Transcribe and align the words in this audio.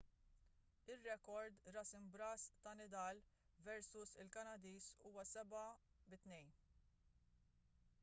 ir-rekord 0.93 1.67
ras 1.75 1.91
imb'ras 1.99 2.47
ta' 2.65 2.73
nadal 2.81 3.23
versu 3.69 4.03
l-kanadiż 4.27 4.91
huwa 5.07 5.29
7-2 5.37 6.45